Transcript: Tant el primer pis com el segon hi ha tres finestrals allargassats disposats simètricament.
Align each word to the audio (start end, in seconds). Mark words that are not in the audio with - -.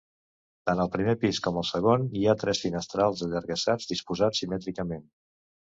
Tant 0.69 0.79
el 0.85 0.87
primer 0.95 1.13
pis 1.23 1.39
com 1.47 1.59
el 1.61 1.67
segon 1.73 2.07
hi 2.21 2.25
ha 2.25 2.35
tres 2.45 2.63
finestrals 2.65 3.23
allargassats 3.29 3.95
disposats 3.95 4.45
simètricament. 4.45 5.09